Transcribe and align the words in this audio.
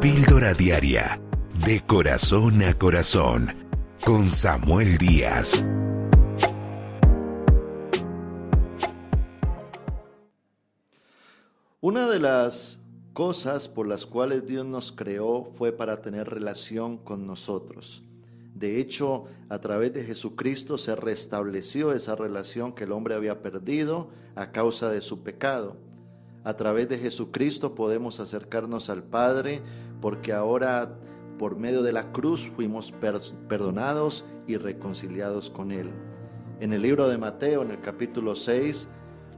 Píldora 0.00 0.54
Diaria, 0.54 1.20
de 1.66 1.84
corazón 1.86 2.62
a 2.62 2.72
corazón, 2.72 3.48
con 4.02 4.28
Samuel 4.28 4.96
Díaz. 4.96 5.62
Una 11.82 12.08
de 12.08 12.18
las 12.18 12.82
cosas 13.12 13.68
por 13.68 13.86
las 13.86 14.06
cuales 14.06 14.46
Dios 14.46 14.64
nos 14.64 14.90
creó 14.90 15.44
fue 15.44 15.70
para 15.70 16.00
tener 16.00 16.30
relación 16.30 16.96
con 16.96 17.26
nosotros. 17.26 18.02
De 18.54 18.80
hecho, 18.80 19.24
a 19.50 19.58
través 19.58 19.92
de 19.92 20.04
Jesucristo 20.04 20.78
se 20.78 20.96
restableció 20.96 21.92
esa 21.92 22.16
relación 22.16 22.74
que 22.74 22.84
el 22.84 22.92
hombre 22.92 23.16
había 23.16 23.42
perdido 23.42 24.08
a 24.34 24.50
causa 24.50 24.88
de 24.88 25.02
su 25.02 25.22
pecado. 25.22 25.76
A 26.42 26.54
través 26.56 26.88
de 26.88 26.96
Jesucristo 26.96 27.74
podemos 27.74 28.18
acercarnos 28.18 28.88
al 28.88 29.02
Padre 29.02 29.60
porque 30.00 30.32
ahora 30.32 30.96
por 31.38 31.56
medio 31.56 31.82
de 31.82 31.92
la 31.92 32.12
cruz 32.12 32.50
fuimos 32.54 32.92
perdonados 33.48 34.24
y 34.46 34.56
reconciliados 34.56 35.48
con 35.48 35.72
Él. 35.72 35.90
En 36.60 36.72
el 36.72 36.82
libro 36.82 37.08
de 37.08 37.16
Mateo, 37.16 37.62
en 37.62 37.70
el 37.70 37.80
capítulo 37.80 38.34
6, 38.34 38.88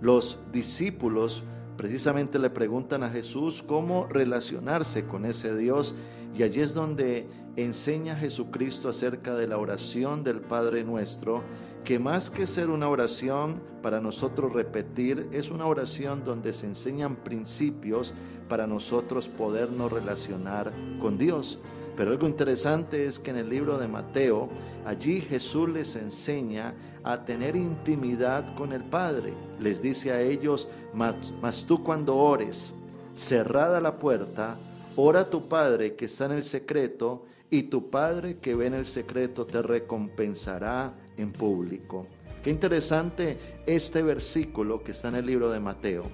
los 0.00 0.40
discípulos 0.50 1.44
precisamente 1.76 2.38
le 2.38 2.50
preguntan 2.50 3.04
a 3.04 3.08
Jesús 3.08 3.62
cómo 3.62 4.06
relacionarse 4.08 5.04
con 5.04 5.24
ese 5.24 5.56
Dios 5.56 5.94
y 6.34 6.42
allí 6.42 6.60
es 6.60 6.74
donde 6.74 7.28
enseña 7.56 8.16
Jesucristo 8.16 8.88
acerca 8.88 9.34
de 9.34 9.46
la 9.46 9.58
oración 9.58 10.24
del 10.24 10.40
Padre 10.40 10.84
nuestro, 10.84 11.42
que 11.84 11.98
más 11.98 12.30
que 12.30 12.46
ser 12.46 12.70
una 12.70 12.88
oración 12.88 13.60
para 13.82 14.00
nosotros 14.00 14.52
repetir, 14.52 15.28
es 15.32 15.50
una 15.50 15.66
oración 15.66 16.24
donde 16.24 16.52
se 16.52 16.66
enseñan 16.66 17.16
principios 17.16 18.14
para 18.48 18.66
nosotros 18.66 19.28
podernos 19.28 19.92
relacionar 19.92 20.72
con 21.00 21.18
Dios. 21.18 21.58
Pero 21.96 22.12
algo 22.12 22.26
interesante 22.26 23.04
es 23.04 23.18
que 23.18 23.30
en 23.30 23.36
el 23.36 23.50
libro 23.50 23.78
de 23.78 23.88
Mateo, 23.88 24.48
allí 24.86 25.20
Jesús 25.20 25.68
les 25.68 25.96
enseña 25.96 26.74
a 27.04 27.24
tener 27.24 27.54
intimidad 27.54 28.54
con 28.54 28.72
el 28.72 28.84
Padre. 28.84 29.34
Les 29.60 29.82
dice 29.82 30.12
a 30.12 30.20
ellos, 30.20 30.68
mas, 30.94 31.64
tú 31.66 31.82
cuando 31.82 32.16
ores, 32.16 32.72
cerrada 33.12 33.80
la 33.80 33.98
puerta, 33.98 34.56
ora 34.96 35.20
a 35.20 35.30
tu 35.30 35.48
Padre 35.48 35.94
que 35.94 36.06
está 36.06 36.26
en 36.26 36.32
el 36.32 36.44
secreto, 36.44 37.24
y 37.50 37.64
tu 37.64 37.90
Padre 37.90 38.38
que 38.38 38.54
ve 38.54 38.66
en 38.66 38.74
el 38.74 38.86
secreto 38.86 39.44
te 39.44 39.60
recompensará 39.60 40.94
en 41.18 41.32
público. 41.32 42.06
Qué 42.42 42.48
interesante 42.48 43.38
este 43.66 44.02
versículo 44.02 44.82
que 44.82 44.92
está 44.92 45.08
en 45.08 45.16
el 45.16 45.26
libro 45.26 45.50
de 45.50 45.60
Mateo, 45.60 46.04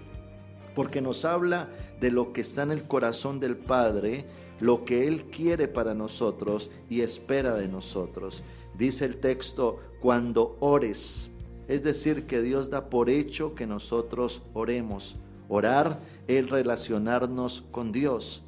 porque 0.75 1.01
nos 1.01 1.25
habla 1.25 1.69
de 2.01 2.11
lo 2.11 2.33
que 2.33 2.41
está 2.41 2.65
en 2.65 2.73
el 2.73 2.83
corazón 2.83 3.39
del 3.39 3.57
Padre, 3.57 4.27
lo 4.59 4.85
que 4.85 5.07
Él 5.07 5.27
quiere 5.27 5.69
para 5.69 5.95
nosotros 5.95 6.71
y 6.91 7.03
espera 7.03 7.55
de 7.55 7.69
nosotros. 7.69 8.43
Dice 8.77 9.05
el 9.05 9.19
texto, 9.19 9.79
cuando 10.01 10.57
ores, 10.59 11.31
es 11.69 11.85
decir, 11.85 12.27
que 12.27 12.43
Dios 12.43 12.69
da 12.69 12.91
por 12.91 13.11
hecho 13.11 13.55
que 13.55 13.67
nosotros 13.67 14.43
oremos. 14.55 15.17
Orar 15.49 16.01
es 16.27 16.51
relacionarnos 16.51 17.63
con 17.71 17.93
Dios. 17.93 18.43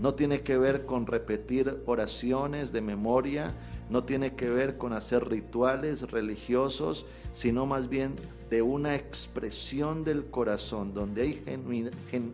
No 0.00 0.14
tiene 0.14 0.40
que 0.40 0.58
ver 0.58 0.84
con 0.84 1.06
repetir 1.06 1.82
oraciones 1.86 2.70
de 2.72 2.82
memoria, 2.82 3.54
no 3.88 4.04
tiene 4.04 4.34
que 4.34 4.50
ver 4.50 4.76
con 4.76 4.92
hacer 4.92 5.28
rituales 5.28 6.10
religiosos, 6.10 7.06
sino 7.32 7.64
más 7.64 7.88
bien 7.88 8.14
de 8.50 8.60
una 8.60 8.94
expresión 8.94 10.04
del 10.04 10.26
corazón, 10.26 10.92
donde 10.92 11.22
hay 11.22 11.42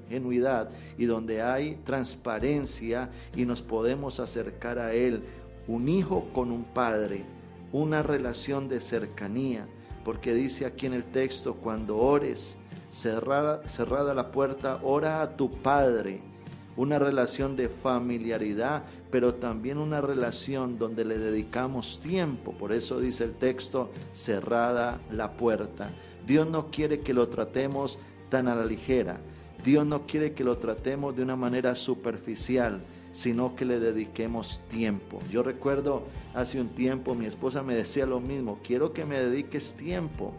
genuidad 0.09 0.71
y 0.99 1.05
donde 1.05 1.43
hay 1.43 1.77
transparencia 1.85 3.11
y 3.37 3.45
nos 3.45 3.63
podemos 3.63 4.19
acercar 4.19 4.79
a 4.79 4.93
Él, 4.95 5.23
un 5.69 5.89
hijo 5.89 6.27
con 6.33 6.51
un 6.51 6.65
padre, 6.65 7.25
una 7.71 8.03
relación 8.03 8.69
de 8.69 8.81
cercanía, 8.81 9.69
porque 10.05 10.35
dice 10.35 10.67
aquí 10.67 10.87
en 10.87 10.95
el 10.95 11.05
texto, 11.05 11.55
cuando 11.55 11.97
ores, 11.99 12.57
cerrada, 12.91 13.63
cerrada 13.69 14.15
la 14.15 14.33
puerta, 14.33 14.81
ora 14.83 15.23
a 15.23 15.37
tu 15.37 15.51
Padre 15.63 16.32
una 16.77 16.99
relación 16.99 17.57
de 17.57 17.69
familiaridad, 17.69 18.85
pero 19.11 19.35
también 19.35 19.79
una 19.79 20.01
relación 20.01 20.79
donde 20.79 21.05
le 21.05 21.19
dedicamos 21.19 22.01
tiempo. 22.01 22.53
Por 22.53 22.73
eso 22.73 23.01
dice 23.01 23.25
el 23.25 23.35
texto, 23.35 23.91
cerrada 24.13 25.01
la 25.11 25.33
puerta. 25.33 25.91
Dios 26.27 26.49
no 26.49 26.71
quiere 26.71 27.01
que 27.01 27.15
lo 27.15 27.29
tratemos 27.29 27.99
tan 28.31 28.49
a 28.49 28.55
la 28.55 28.65
ligera. 28.65 29.21
Dios 29.65 29.87
no 29.87 30.07
quiere 30.07 30.33
que 30.33 30.45
lo 30.45 30.59
tratemos 30.59 31.15
de 31.15 31.23
una 31.23 31.37
manera 31.37 31.77
superficial, 31.77 32.83
sino 33.13 33.55
que 33.55 33.65
le 33.65 33.79
dediquemos 33.79 34.61
tiempo. 34.71 35.21
Yo 35.31 35.43
recuerdo 35.43 36.05
hace 36.35 36.61
un 36.61 36.69
tiempo 36.69 37.15
mi 37.15 37.27
esposa 37.27 37.63
me 37.63 37.75
decía 37.75 38.07
lo 38.07 38.21
mismo, 38.21 38.59
quiero 38.65 38.93
que 38.93 39.05
me 39.05 39.19
dediques 39.19 39.75
tiempo. 39.75 40.33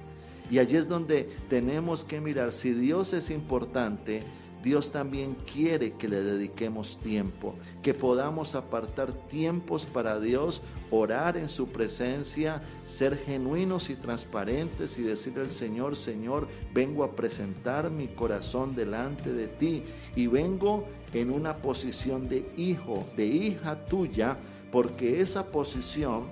Y 0.50 0.60
allí 0.60 0.76
es 0.76 0.90
donde 0.90 1.30
tenemos 1.50 2.04
que 2.04 2.20
mirar 2.20 2.52
si 2.52 2.74
Dios 2.74 3.14
es 3.14 3.30
importante, 3.30 4.24
Dios 4.64 4.94
también 4.94 5.36
quiere 5.52 5.92
que 5.92 6.08
le 6.08 6.22
dediquemos 6.22 6.98
tiempo, 6.98 7.54
que 7.82 7.94
podamos 7.94 8.56
apartar 8.56 9.12
tiempos 9.12 9.86
para 9.86 10.22
Dios, 10.22 10.62
orar 10.90 11.36
en 11.36 11.50
su 11.50 11.68
presencia, 11.68 12.64
ser 12.86 13.18
genuinos 13.18 13.90
y 13.90 13.96
transparentes 13.96 14.98
y 14.98 15.02
decirle 15.02 15.42
al 15.42 15.52
Señor, 15.52 15.98
Señor, 15.98 16.48
vengo 16.74 17.04
a 17.04 17.12
presentar 17.12 17.92
mi 17.92 18.08
corazón 18.08 18.74
delante 18.74 19.34
de 19.34 19.50
ti 19.50 19.84
y 20.16 20.28
vengo 20.28 20.86
en 21.14 21.30
una 21.30 21.58
posición 21.58 22.30
de 22.30 22.50
hijo, 22.56 23.06
de 23.18 23.26
hija 23.26 23.84
tuya, 23.86 24.38
porque 24.72 25.20
esa 25.20 25.48
posición 25.52 26.24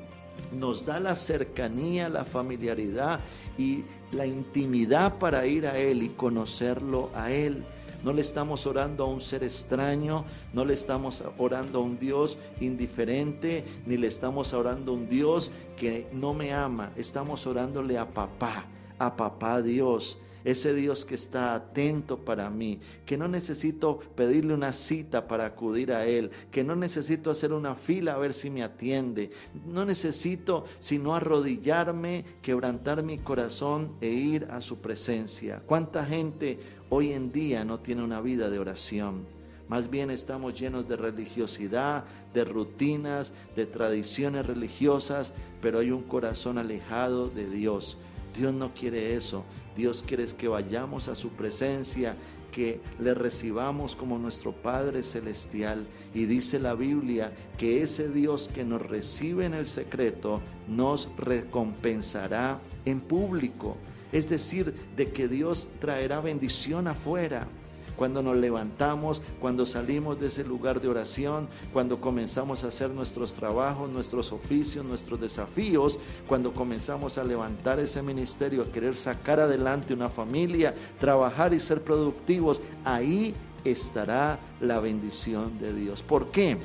nos 0.57 0.85
da 0.85 1.01
la 1.01 1.15
cercanía, 1.15 2.07
la 2.07 2.23
familiaridad 2.23 3.19
y 3.57 3.83
la 4.13 4.25
intimidad 4.25 5.17
para 5.17 5.45
ir 5.45 5.67
a 5.67 5.77
Él 5.77 6.01
y 6.03 6.09
conocerlo 6.09 7.09
a 7.13 7.29
Él. 7.31 7.65
No 8.03 8.13
le 8.13 8.21
estamos 8.21 8.65
orando 8.65 9.03
a 9.03 9.07
un 9.07 9.21
ser 9.21 9.43
extraño, 9.43 10.25
no 10.53 10.65
le 10.65 10.73
estamos 10.73 11.23
orando 11.37 11.79
a 11.79 11.81
un 11.81 11.99
Dios 11.99 12.37
indiferente, 12.59 13.63
ni 13.85 13.97
le 13.97 14.07
estamos 14.07 14.53
orando 14.53 14.91
a 14.91 14.95
un 14.95 15.07
Dios 15.07 15.51
que 15.77 16.07
no 16.11 16.33
me 16.33 16.53
ama. 16.53 16.91
Estamos 16.95 17.45
orándole 17.45 17.97
a 17.97 18.07
papá, 18.09 18.65
a 18.97 19.15
papá 19.15 19.61
Dios 19.61 20.17
ese 20.43 20.73
Dios 20.73 21.05
que 21.05 21.15
está 21.15 21.53
atento 21.53 22.19
para 22.19 22.49
mí, 22.49 22.79
que 23.05 23.17
no 23.17 23.27
necesito 23.27 23.99
pedirle 24.15 24.53
una 24.53 24.73
cita 24.73 25.27
para 25.27 25.45
acudir 25.45 25.91
a 25.91 26.05
Él, 26.05 26.31
que 26.51 26.63
no 26.63 26.75
necesito 26.75 27.31
hacer 27.31 27.53
una 27.53 27.75
fila 27.75 28.13
a 28.13 28.17
ver 28.17 28.33
si 28.33 28.49
me 28.49 28.63
atiende, 28.63 29.31
no 29.65 29.85
necesito 29.85 30.65
sino 30.79 31.15
arrodillarme, 31.15 32.25
quebrantar 32.41 33.03
mi 33.03 33.17
corazón 33.17 33.95
e 34.01 34.09
ir 34.09 34.47
a 34.51 34.61
su 34.61 34.79
presencia. 34.79 35.61
¿Cuánta 35.65 36.05
gente 36.05 36.59
hoy 36.91 37.13
en 37.13 37.31
día 37.31 37.63
no 37.63 37.79
tiene 37.79 38.03
una 38.03 38.19
vida 38.19 38.49
de 38.49 38.59
oración. 38.59 39.25
Más 39.69 39.89
bien 39.89 40.11
estamos 40.11 40.59
llenos 40.59 40.89
de 40.89 40.97
religiosidad, 40.97 42.03
de 42.33 42.43
rutinas, 42.43 43.31
de 43.55 43.65
tradiciones 43.65 44.45
religiosas, 44.45 45.31
pero 45.61 45.79
hay 45.79 45.91
un 45.91 46.03
corazón 46.03 46.57
alejado 46.57 47.29
de 47.29 47.49
Dios. 47.49 47.97
Dios 48.37 48.53
no 48.53 48.73
quiere 48.73 49.15
eso. 49.15 49.45
Dios 49.77 50.03
quiere 50.05 50.25
que 50.25 50.49
vayamos 50.49 51.07
a 51.07 51.15
su 51.15 51.29
presencia, 51.29 52.15
que 52.51 52.81
le 52.99 53.13
recibamos 53.13 53.95
como 53.95 54.19
nuestro 54.19 54.51
Padre 54.51 55.01
Celestial. 55.03 55.87
Y 56.13 56.25
dice 56.25 56.59
la 56.59 56.73
Biblia 56.73 57.31
que 57.57 57.81
ese 57.81 58.09
Dios 58.09 58.49
que 58.53 58.65
nos 58.65 58.85
recibe 58.85 59.45
en 59.45 59.53
el 59.53 59.67
secreto 59.67 60.41
nos 60.67 61.07
recompensará 61.17 62.59
en 62.83 62.99
público. 62.99 63.77
Es 64.11 64.29
decir, 64.29 64.73
de 64.95 65.11
que 65.11 65.27
Dios 65.27 65.67
traerá 65.79 66.19
bendición 66.19 66.87
afuera. 66.87 67.47
Cuando 67.95 68.23
nos 68.23 68.35
levantamos, 68.37 69.21
cuando 69.39 69.65
salimos 69.65 70.19
de 70.19 70.27
ese 70.27 70.43
lugar 70.43 70.81
de 70.81 70.87
oración, 70.87 71.47
cuando 71.71 72.01
comenzamos 72.01 72.63
a 72.63 72.69
hacer 72.69 72.89
nuestros 72.89 73.33
trabajos, 73.33 73.89
nuestros 73.91 74.31
oficios, 74.31 74.83
nuestros 74.83 75.21
desafíos, 75.21 75.99
cuando 76.27 76.51
comenzamos 76.51 77.17
a 77.19 77.23
levantar 77.23 77.79
ese 77.79 78.01
ministerio, 78.01 78.63
a 78.63 78.71
querer 78.71 78.95
sacar 78.95 79.39
adelante 79.39 79.93
una 79.93 80.09
familia, 80.09 80.73
trabajar 80.99 81.53
y 81.53 81.59
ser 81.59 81.83
productivos, 81.83 82.59
ahí 82.85 83.35
estará 83.65 84.39
la 84.59 84.79
bendición 84.79 85.59
de 85.59 85.73
Dios. 85.73 86.01
¿Por 86.01 86.31
qué? 86.31 86.57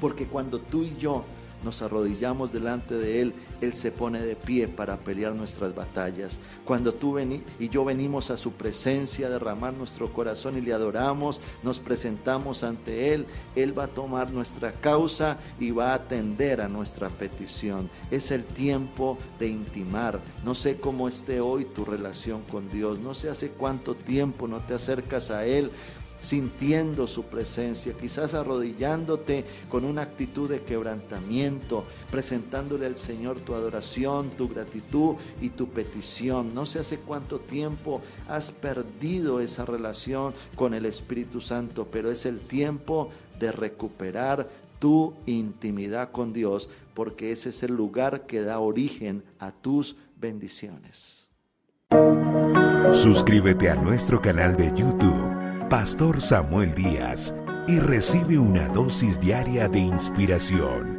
Porque 0.00 0.26
cuando 0.26 0.58
tú 0.58 0.82
y 0.82 0.96
yo 0.96 1.22
nos 1.64 1.82
arrodillamos 1.82 2.52
delante 2.52 2.94
de 2.94 3.20
Él, 3.22 3.34
Él 3.60 3.74
se 3.74 3.92
pone 3.92 4.20
de 4.20 4.36
pie 4.36 4.68
para 4.68 4.96
pelear 4.98 5.34
nuestras 5.34 5.74
batallas. 5.74 6.38
Cuando 6.64 6.92
tú 6.92 7.16
y 7.58 7.68
yo 7.68 7.84
venimos 7.84 8.30
a 8.30 8.36
su 8.36 8.52
presencia, 8.52 9.30
derramar 9.30 9.72
nuestro 9.72 10.12
corazón 10.12 10.58
y 10.58 10.60
le 10.60 10.72
adoramos, 10.72 11.40
nos 11.62 11.80
presentamos 11.80 12.62
ante 12.62 13.14
Él, 13.14 13.26
Él 13.54 13.78
va 13.78 13.84
a 13.84 13.88
tomar 13.88 14.30
nuestra 14.30 14.72
causa 14.72 15.38
y 15.58 15.70
va 15.70 15.92
a 15.92 15.94
atender 15.94 16.60
a 16.60 16.68
nuestra 16.68 17.08
petición. 17.08 17.88
Es 18.10 18.30
el 18.30 18.44
tiempo 18.44 19.16
de 19.38 19.48
intimar. 19.48 20.20
No 20.44 20.54
sé 20.54 20.78
cómo 20.78 21.08
esté 21.08 21.40
hoy 21.40 21.64
tu 21.64 21.84
relación 21.84 22.42
con 22.42 22.70
Dios, 22.70 22.98
no 22.98 23.14
sé 23.14 23.30
hace 23.30 23.50
cuánto 23.50 23.94
tiempo 23.94 24.46
no 24.46 24.60
te 24.60 24.74
acercas 24.74 25.30
a 25.30 25.46
Él 25.46 25.70
sintiendo 26.20 27.06
su 27.06 27.24
presencia, 27.24 27.92
quizás 27.92 28.34
arrodillándote 28.34 29.44
con 29.68 29.84
una 29.84 30.02
actitud 30.02 30.48
de 30.48 30.62
quebrantamiento, 30.62 31.84
presentándole 32.10 32.86
al 32.86 32.96
Señor 32.96 33.40
tu 33.40 33.54
adoración, 33.54 34.30
tu 34.30 34.48
gratitud 34.48 35.16
y 35.40 35.50
tu 35.50 35.68
petición. 35.68 36.54
No 36.54 36.66
sé 36.66 36.80
hace 36.80 36.98
cuánto 36.98 37.38
tiempo 37.38 38.00
has 38.28 38.50
perdido 38.52 39.40
esa 39.40 39.64
relación 39.64 40.34
con 40.54 40.74
el 40.74 40.86
Espíritu 40.86 41.40
Santo, 41.40 41.86
pero 41.90 42.10
es 42.10 42.26
el 42.26 42.40
tiempo 42.40 43.10
de 43.38 43.52
recuperar 43.52 44.48
tu 44.78 45.14
intimidad 45.26 46.10
con 46.10 46.32
Dios, 46.32 46.68
porque 46.94 47.32
ese 47.32 47.50
es 47.50 47.62
el 47.62 47.72
lugar 47.72 48.26
que 48.26 48.42
da 48.42 48.58
origen 48.58 49.22
a 49.38 49.52
tus 49.52 49.96
bendiciones. 50.16 51.28
Suscríbete 52.92 53.68
a 53.68 53.76
nuestro 53.76 54.20
canal 54.20 54.56
de 54.56 54.72
YouTube 54.74 55.35
Pastor 55.70 56.20
Samuel 56.20 56.72
Díaz 56.76 57.34
y 57.66 57.80
recibe 57.80 58.38
una 58.38 58.68
dosis 58.68 59.18
diaria 59.18 59.66
de 59.66 59.80
inspiración. 59.80 60.95